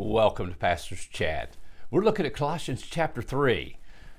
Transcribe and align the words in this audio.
Welcome 0.00 0.50
to 0.50 0.56
Pastor's 0.56 1.06
Chat. 1.06 1.56
We're 1.90 2.04
looking 2.04 2.24
at 2.24 2.32
Colossians 2.32 2.82
chapter 2.82 3.20
3. 3.20 3.78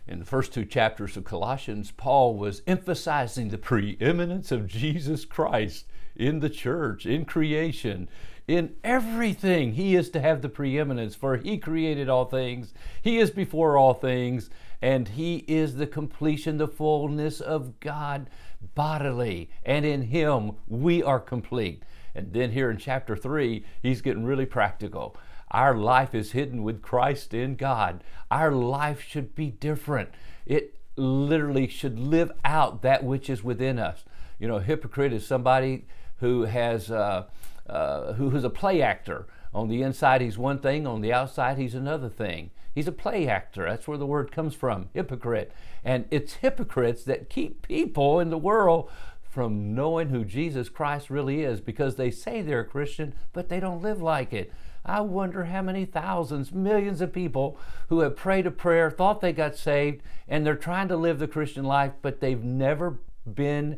In 0.10 0.20
the 0.20 0.26
first 0.26 0.54
two 0.54 0.66
chapters 0.66 1.16
of 1.16 1.24
Colossians, 1.24 1.92
Paul 1.92 2.36
was 2.36 2.64
emphasizing 2.68 3.48
the 3.48 3.58
preeminence 3.58 4.52
of 4.52 4.68
Jesus 4.68 5.24
Christ 5.24 5.86
in 6.18 6.42
the 6.42 6.50
church, 6.50 7.06
in 7.06 7.24
creation, 7.24 8.10
in 8.46 8.76
everything. 8.84 9.72
He 9.72 9.96
is 9.96 10.10
to 10.10 10.20
have 10.20 10.42
the 10.42 10.50
preeminence, 10.50 11.16
for 11.16 11.38
He 11.38 11.58
created 11.58 12.10
all 12.10 12.26
things, 12.26 12.74
He 13.02 13.18
is 13.18 13.32
before 13.32 13.78
all 13.78 13.94
things, 13.94 14.50
and 14.82 15.08
He 15.08 15.46
is 15.48 15.76
the 15.76 15.88
completion, 15.88 16.58
the 16.58 16.68
fullness 16.68 17.40
of 17.40 17.80
God 17.80 18.30
bodily. 18.76 19.50
And 19.64 19.86
in 19.86 20.02
Him 20.02 20.58
we 20.68 21.02
are 21.02 21.22
complete. 21.22 21.84
And 22.14 22.34
then 22.34 22.52
here 22.52 22.70
in 22.70 22.76
chapter 22.76 23.16
3, 23.16 23.64
He's 23.82 24.02
getting 24.02 24.26
really 24.26 24.46
practical. 24.46 25.16
Our 25.52 25.76
life 25.76 26.14
is 26.14 26.32
hidden 26.32 26.64
with 26.64 26.82
Christ 26.82 27.34
in 27.34 27.56
God. 27.56 28.04
Our 28.30 28.52
life 28.52 29.02
should 29.02 29.36
be 29.36 29.50
different. 29.50 30.10
It 30.46 30.76
literally 30.96 31.68
should 31.68 32.00
live 32.00 32.32
out 32.44 32.82
that 32.82 33.04
which 33.04 33.30
is 33.30 33.44
within 33.44 33.80
us. 33.80 34.04
You 34.40 34.48
know, 34.48 34.60
hypocrite 34.60 35.14
is 35.14 35.26
somebody 35.26 35.86
who 36.18 36.44
has 36.44 36.92
uh, 36.92 37.26
uh, 37.68 38.14
who 38.14 38.36
is 38.36 38.44
a 38.44 38.50
play 38.50 38.82
actor. 38.82 39.28
On 39.54 39.68
the 39.68 39.82
inside, 39.82 40.22
he's 40.22 40.38
one 40.38 40.60
thing. 40.60 40.86
On 40.86 41.02
the 41.02 41.14
outside, 41.14 41.58
he's 41.58 41.76
another 41.76 42.10
thing. 42.10 42.52
He's 42.74 42.88
a 42.88 42.92
play 42.92 43.28
actor. 43.28 43.66
That's 43.66 43.88
where 43.88 43.98
the 43.98 44.06
word 44.06 44.32
comes 44.32 44.54
from, 44.54 44.90
hypocrite. 44.94 45.52
And 45.84 46.06
it's 46.12 46.36
hypocrites 46.36 47.04
that 47.06 47.30
keep 47.30 47.64
people 47.68 48.20
in 48.20 48.30
the 48.30 48.38
world 48.38 48.90
from 49.30 49.76
knowing 49.76 50.10
who 50.10 50.26
Jesus 50.26 50.70
Christ 50.70 51.10
really 51.10 51.44
is 51.44 51.62
because 51.62 51.96
they 51.96 52.10
say 52.10 52.42
they're 52.42 52.62
a 52.62 52.66
Christian, 52.66 53.14
but 53.32 53.48
they 53.48 53.60
don't 53.60 53.82
live 53.82 54.02
like 54.02 54.34
it. 54.34 54.52
I 54.84 55.02
wonder 55.02 55.46
how 55.46 55.62
many 55.62 55.86
thousands, 55.86 56.52
millions 56.52 57.00
of 57.00 57.14
people 57.14 57.60
who 57.90 58.00
have 58.00 58.16
prayed 58.16 58.48
a 58.48 58.52
prayer, 58.52 58.90
thought 58.90 59.22
they 59.22 59.34
got 59.34 59.56
saved, 59.56 60.02
and 60.28 60.46
they're 60.46 60.56
trying 60.56 60.88
to 60.88 60.98
live 60.98 61.20
the 61.20 61.28
Christian 61.28 61.64
life, 61.64 61.94
but 62.02 62.22
they've 62.22 62.44
never 62.44 63.00
been 63.32 63.78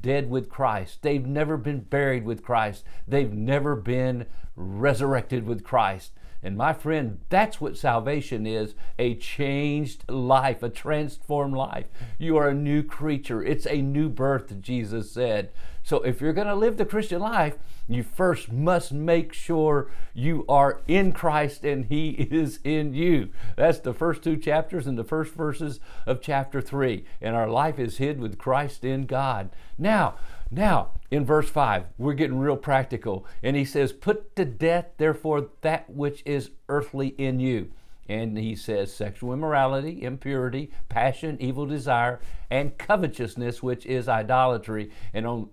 dead 0.00 0.28
with 0.28 0.48
Christ. 0.48 1.00
They've 1.02 1.24
never 1.26 1.56
been 1.56 1.80
buried 1.80 2.24
with 2.24 2.42
Christ. 2.42 2.84
They've 3.08 3.32
never 3.32 3.76
been 3.76 4.26
resurrected 4.54 5.46
with 5.46 5.64
Christ. 5.64 6.12
And 6.42 6.56
my 6.56 6.72
friend, 6.72 7.20
that's 7.28 7.60
what 7.60 7.76
salvation 7.76 8.46
is 8.46 8.74
a 8.98 9.14
changed 9.16 10.08
life, 10.08 10.62
a 10.62 10.70
transformed 10.70 11.54
life. 11.54 11.86
You 12.18 12.36
are 12.38 12.48
a 12.48 12.54
new 12.54 12.82
creature. 12.82 13.42
It's 13.42 13.66
a 13.66 13.82
new 13.82 14.08
birth, 14.08 14.60
Jesus 14.60 15.10
said. 15.10 15.50
So 15.82 16.02
if 16.02 16.20
you're 16.20 16.32
going 16.32 16.46
to 16.46 16.54
live 16.54 16.76
the 16.76 16.84
Christian 16.84 17.20
life, 17.20 17.56
you 17.88 18.02
first 18.02 18.52
must 18.52 18.92
make 18.92 19.32
sure 19.32 19.90
you 20.14 20.44
are 20.48 20.80
in 20.86 21.12
Christ 21.12 21.64
and 21.64 21.86
He 21.86 22.10
is 22.10 22.60
in 22.64 22.94
you. 22.94 23.30
That's 23.56 23.80
the 23.80 23.94
first 23.94 24.22
two 24.22 24.36
chapters 24.36 24.86
and 24.86 24.98
the 24.98 25.04
first 25.04 25.34
verses 25.34 25.80
of 26.06 26.20
chapter 26.20 26.60
3. 26.60 27.04
And 27.20 27.34
our 27.34 27.48
life 27.48 27.78
is 27.78 27.98
hid 27.98 28.20
with 28.20 28.38
Christ 28.38 28.84
in 28.84 29.06
God. 29.06 29.50
Now, 29.78 30.16
now, 30.50 30.90
in 31.10 31.24
verse 31.24 31.48
5, 31.48 31.84
we're 31.96 32.14
getting 32.14 32.38
real 32.38 32.56
practical. 32.56 33.24
And 33.42 33.56
he 33.56 33.64
says, 33.64 33.92
Put 33.92 34.34
to 34.36 34.44
death, 34.44 34.86
therefore, 34.96 35.48
that 35.60 35.88
which 35.88 36.22
is 36.26 36.50
earthly 36.68 37.08
in 37.08 37.38
you. 37.38 37.70
And 38.08 38.36
he 38.36 38.56
says, 38.56 38.92
sexual 38.92 39.32
immorality, 39.32 40.02
impurity, 40.02 40.72
passion, 40.88 41.36
evil 41.38 41.64
desire, 41.64 42.18
and 42.50 42.76
covetousness, 42.76 43.62
which 43.62 43.86
is 43.86 44.08
idolatry. 44.08 44.90
And 45.14 45.28
on 45.28 45.50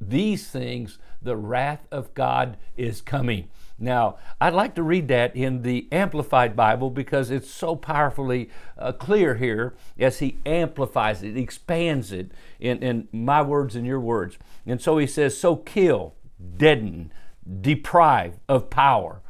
these 0.00 0.48
things 0.48 0.98
the 1.22 1.36
wrath 1.36 1.86
of 1.90 2.14
God 2.14 2.56
is 2.76 3.00
coming. 3.00 3.48
Now, 3.78 4.18
I'd 4.40 4.52
like 4.52 4.74
to 4.74 4.82
read 4.82 5.08
that 5.08 5.34
in 5.34 5.62
the 5.62 5.88
Amplified 5.90 6.54
Bible 6.54 6.90
because 6.90 7.30
it's 7.30 7.50
so 7.50 7.76
powerfully 7.76 8.50
uh, 8.78 8.92
clear 8.92 9.36
here 9.36 9.74
as 9.98 10.18
he 10.18 10.38
amplifies 10.44 11.22
it, 11.22 11.36
expands 11.36 12.12
it 12.12 12.30
in, 12.58 12.82
in 12.82 13.08
my 13.12 13.40
words 13.40 13.76
and 13.76 13.86
your 13.86 14.00
words. 14.00 14.38
And 14.66 14.80
so 14.80 14.98
he 14.98 15.06
says, 15.06 15.38
So 15.38 15.56
kill, 15.56 16.14
deaden, 16.58 17.12
deprive 17.60 18.38
of 18.48 18.68
power 18.70 19.22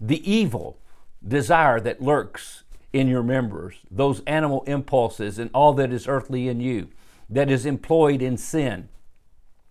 the 0.00 0.30
evil 0.30 0.78
desire 1.26 1.80
that 1.80 2.00
lurks 2.00 2.64
in 2.92 3.08
your 3.08 3.22
members, 3.22 3.76
those 3.90 4.22
animal 4.26 4.62
impulses 4.66 5.38
and 5.38 5.50
all 5.52 5.72
that 5.74 5.92
is 5.92 6.08
earthly 6.08 6.48
in 6.48 6.60
you, 6.60 6.88
that 7.28 7.50
is 7.50 7.66
employed 7.66 8.22
in 8.22 8.36
sin. 8.36 8.88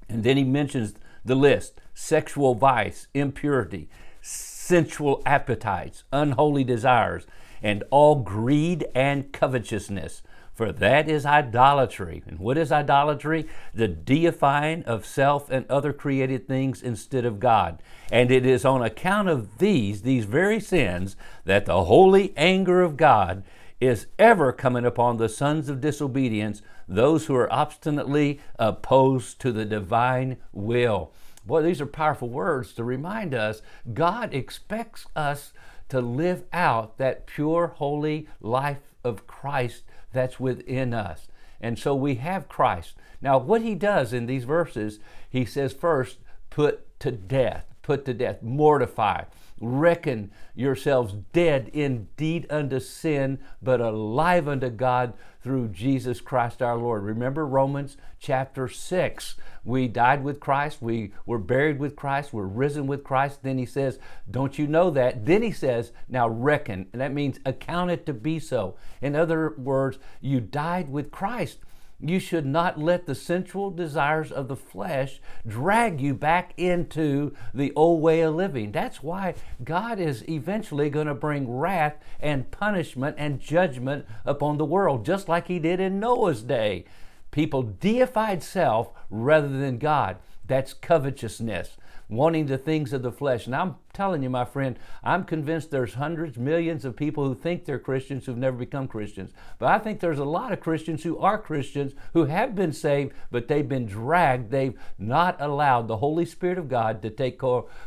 And 0.09 0.23
then 0.23 0.37
he 0.37 0.43
mentions 0.43 0.95
the 1.25 1.35
list 1.35 1.79
sexual 1.93 2.55
vice, 2.55 3.07
impurity, 3.13 3.89
sensual 4.21 5.21
appetites, 5.25 6.03
unholy 6.11 6.63
desires, 6.63 7.25
and 7.61 7.83
all 7.89 8.15
greed 8.15 8.85
and 8.93 9.31
covetousness. 9.31 10.21
For 10.53 10.71
that 10.71 11.07
is 11.07 11.23
idolatry. 11.23 12.23
And 12.25 12.39
what 12.39 12.57
is 12.57 12.71
idolatry? 12.71 13.45
The 13.75 13.87
deifying 13.87 14.83
of 14.85 15.05
self 15.05 15.51
and 15.51 15.69
other 15.69 15.93
created 15.93 16.47
things 16.47 16.81
instead 16.81 17.25
of 17.25 17.39
God. 17.39 17.81
And 18.11 18.31
it 18.31 18.43
is 18.43 18.65
on 18.65 18.81
account 18.81 19.29
of 19.29 19.59
these, 19.59 20.01
these 20.01 20.25
very 20.25 20.59
sins, 20.59 21.15
that 21.45 21.67
the 21.67 21.83
holy 21.83 22.33
anger 22.35 22.81
of 22.81 22.97
God 22.97 23.43
is 23.79 24.07
ever 24.17 24.51
coming 24.51 24.85
upon 24.85 25.17
the 25.17 25.29
sons 25.29 25.69
of 25.69 25.81
disobedience, 25.81 26.61
those 26.87 27.25
who 27.25 27.35
are 27.35 27.51
obstinately 27.51 28.39
opposed 28.57 29.39
to 29.41 29.51
the 29.51 29.65
divine 29.65 30.37
will. 30.51 31.11
Boy, 31.45 31.61
these 31.61 31.79
are 31.79 31.85
powerful 31.85 32.29
words 32.29 32.73
to 32.73 32.83
remind 32.83 33.33
us 33.33 33.61
God 33.93 34.33
expects 34.33 35.05
us 35.15 35.53
to 35.89 36.01
live 36.01 36.43
out 36.51 36.97
that 36.97 37.25
pure, 37.25 37.67
holy 37.67 38.27
life 38.41 38.93
of 39.03 39.27
Christ 39.27 39.83
that's 40.11 40.39
within 40.39 40.93
us. 40.93 41.27
And 41.61 41.79
so 41.79 41.95
we 41.95 42.15
have 42.15 42.49
Christ. 42.49 42.95
Now, 43.21 43.37
what 43.37 43.61
he 43.61 43.75
does 43.75 44.13
in 44.13 44.25
these 44.25 44.43
verses, 44.43 44.99
he 45.29 45.45
says 45.45 45.73
first, 45.73 46.17
put 46.49 46.99
to 46.99 47.11
death, 47.11 47.65
put 47.87 48.05
to 48.05 48.13
death, 48.13 48.43
mortify 48.43 49.23
reckon 49.59 50.31
yourselves 50.55 51.13
dead 51.33 51.69
indeed 51.73 52.45
unto 52.49 52.79
sin, 52.79 53.39
but 53.61 53.81
alive 53.81 54.47
unto 54.47 54.69
God 54.69 55.13
through 55.41 55.69
Jesus 55.69 56.21
Christ 56.21 56.61
our 56.61 56.77
Lord. 56.77 57.03
Remember 57.03 57.45
Romans 57.45 57.97
chapter 58.19 58.67
6. 58.67 59.35
We 59.63 59.87
died 59.87 60.23
with 60.23 60.39
Christ, 60.39 60.81
we 60.81 61.11
were 61.25 61.39
buried 61.39 61.79
with 61.79 61.95
Christ, 61.95 62.31
we're 62.31 62.45
risen 62.45 62.87
with 62.87 63.03
Christ. 63.03 63.43
Then 63.43 63.57
he 63.57 63.65
says, 63.65 63.99
Don't 64.29 64.57
you 64.57 64.67
know 64.67 64.89
that? 64.91 65.25
Then 65.25 65.41
he 65.41 65.51
says, 65.51 65.91
Now 66.07 66.29
reckon. 66.29 66.87
And 66.93 67.01
that 67.01 67.13
means 67.13 67.39
account 67.45 67.91
it 67.91 68.05
to 68.05 68.13
be 68.13 68.39
so. 68.39 68.75
In 69.01 69.15
other 69.15 69.55
words, 69.57 69.99
you 70.21 70.39
died 70.39 70.89
with 70.89 71.11
Christ. 71.11 71.59
You 71.99 72.19
should 72.19 72.45
not 72.45 72.79
let 72.79 73.07
the 73.07 73.15
sensual 73.15 73.71
desires 73.71 74.31
of 74.31 74.47
the 74.47 74.55
flesh 74.55 75.19
drag 75.47 75.99
you 75.99 76.13
back 76.13 76.53
into 76.55 77.33
the 77.55 77.73
old 77.75 78.03
way 78.03 78.21
of 78.21 78.35
living. 78.35 78.71
That's 78.71 79.01
why 79.01 79.33
God 79.63 79.99
is 79.99 80.23
eventually 80.29 80.91
going 80.91 81.07
to 81.07 81.15
bring 81.15 81.49
wrath 81.49 81.97
and 82.19 82.51
punishment 82.51 83.15
and 83.17 83.39
judgment 83.39 84.05
upon 84.25 84.57
the 84.57 84.65
world, 84.65 85.05
just 85.05 85.27
like 85.27 85.47
He 85.47 85.57
did 85.57 85.79
in 85.79 85.99
Noah's 85.99 86.43
day. 86.43 86.85
People 87.31 87.63
deified 87.63 88.43
self 88.43 88.91
rather 89.09 89.49
than 89.49 89.79
God. 89.79 90.17
That's 90.47 90.73
covetousness 90.73 91.77
wanting 92.09 92.45
the 92.45 92.57
things 92.57 92.93
of 92.93 93.01
the 93.01 93.11
flesh. 93.11 93.45
And 93.45 93.55
I'm 93.55 93.75
telling 93.91 94.23
you, 94.23 94.29
my 94.29 94.45
friend, 94.45 94.77
I'm 95.03 95.23
convinced 95.23 95.71
there's 95.71 95.95
hundreds, 95.95 96.37
millions 96.37 96.85
of 96.85 96.95
people 96.95 97.25
who 97.25 97.35
think 97.35 97.65
they're 97.65 97.79
Christians 97.79 98.25
who've 98.25 98.37
never 98.37 98.57
become 98.57 98.87
Christians. 98.87 99.31
But 99.59 99.69
I 99.69 99.79
think 99.79 99.99
there's 99.99 100.19
a 100.19 100.25
lot 100.25 100.53
of 100.53 100.59
Christians 100.59 101.03
who 101.03 101.17
are 101.17 101.37
Christians 101.37 101.93
who 102.13 102.25
have 102.25 102.55
been 102.55 102.71
saved, 102.71 103.13
but 103.31 103.47
they've 103.47 103.67
been 103.67 103.87
dragged. 103.87 104.51
They've 104.51 104.77
not 104.97 105.41
allowed 105.41 105.87
the 105.87 105.97
Holy 105.97 106.25
Spirit 106.25 106.57
of 106.57 106.69
God 106.69 107.01
to 107.01 107.09
take 107.09 107.41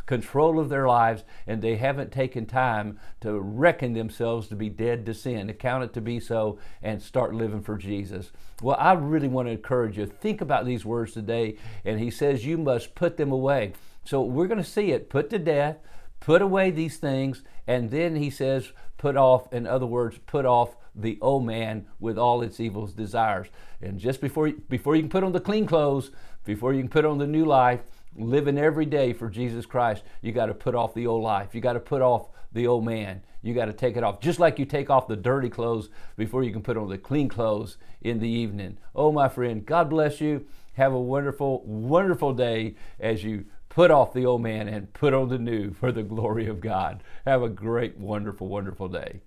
control 0.06 0.58
of 0.58 0.68
their 0.68 0.86
lives, 0.86 1.24
and 1.46 1.62
they 1.62 1.76
haven't 1.76 2.12
taken 2.12 2.44
time 2.46 2.98
to 3.20 3.38
reckon 3.40 3.94
themselves 3.94 4.48
to 4.48 4.56
be 4.56 4.68
dead 4.68 5.06
to 5.06 5.14
sin, 5.14 5.46
to 5.46 5.54
count 5.54 5.84
it 5.84 5.92
to 5.94 6.00
be 6.00 6.20
so, 6.20 6.58
and 6.82 7.00
start 7.00 7.34
living 7.34 7.62
for 7.62 7.78
Jesus. 7.78 8.32
Well, 8.62 8.76
I 8.78 8.92
really 8.92 9.28
want 9.28 9.48
to 9.48 9.52
encourage 9.52 9.96
you. 9.96 10.04
Think 10.04 10.42
about 10.42 10.66
these 10.66 10.84
words 10.84 11.12
today. 11.12 11.56
And 11.84 11.98
he 11.98 12.10
says, 12.10 12.44
You 12.50 12.58
must 12.58 12.96
put 12.96 13.16
them 13.16 13.30
away. 13.30 13.74
So 14.04 14.22
we're 14.22 14.48
going 14.48 14.62
to 14.62 14.68
see 14.68 14.90
it 14.90 15.08
put 15.08 15.30
to 15.30 15.38
death, 15.38 15.76
put 16.18 16.42
away 16.42 16.72
these 16.72 16.96
things, 16.96 17.44
and 17.68 17.92
then 17.92 18.16
he 18.16 18.28
says, 18.28 18.72
put 18.98 19.16
off, 19.16 19.52
in 19.52 19.68
other 19.68 19.86
words, 19.86 20.18
put 20.26 20.44
off 20.44 20.74
the 20.92 21.16
old 21.20 21.46
man 21.46 21.86
with 22.00 22.18
all 22.18 22.42
its 22.42 22.58
evil 22.58 22.88
desires. 22.88 23.46
And 23.80 24.00
just 24.00 24.20
before, 24.20 24.50
before 24.68 24.96
you 24.96 25.02
can 25.02 25.10
put 25.10 25.22
on 25.22 25.30
the 25.30 25.38
clean 25.38 25.64
clothes, 25.64 26.10
before 26.44 26.74
you 26.74 26.80
can 26.80 26.90
put 26.90 27.04
on 27.04 27.18
the 27.18 27.26
new 27.26 27.44
life, 27.44 27.82
living 28.16 28.58
every 28.58 28.86
day 28.86 29.12
for 29.12 29.30
Jesus 29.30 29.64
Christ, 29.64 30.02
you 30.20 30.32
got 30.32 30.46
to 30.46 30.54
put 30.54 30.74
off 30.74 30.92
the 30.92 31.06
old 31.06 31.22
life. 31.22 31.54
You 31.54 31.60
got 31.60 31.74
to 31.74 31.80
put 31.80 32.02
off 32.02 32.30
the 32.50 32.66
old 32.66 32.84
man. 32.84 33.22
You 33.42 33.54
got 33.54 33.66
to 33.66 33.72
take 33.72 33.96
it 33.96 34.02
off. 34.02 34.20
Just 34.20 34.40
like 34.40 34.58
you 34.58 34.64
take 34.64 34.90
off 34.90 35.06
the 35.06 35.14
dirty 35.14 35.48
clothes 35.48 35.88
before 36.16 36.42
you 36.42 36.52
can 36.52 36.62
put 36.62 36.76
on 36.76 36.88
the 36.88 36.98
clean 36.98 37.28
clothes 37.28 37.76
in 38.02 38.18
the 38.18 38.28
evening. 38.28 38.76
Oh, 38.92 39.12
my 39.12 39.28
friend, 39.28 39.64
God 39.64 39.88
bless 39.88 40.20
you. 40.20 40.46
Have 40.74 40.92
a 40.92 41.00
wonderful, 41.00 41.62
wonderful 41.64 42.34
day 42.34 42.74
as 42.98 43.24
you 43.24 43.46
Put 43.70 43.92
off 43.92 44.12
the 44.12 44.26
old 44.26 44.42
man 44.42 44.68
and 44.68 44.92
put 44.92 45.14
on 45.14 45.28
the 45.28 45.38
new 45.38 45.72
for 45.72 45.92
the 45.92 46.02
glory 46.02 46.48
of 46.48 46.60
God. 46.60 47.04
Have 47.24 47.42
a 47.42 47.48
great, 47.48 47.96
wonderful, 47.96 48.48
wonderful 48.48 48.88
day. 48.88 49.22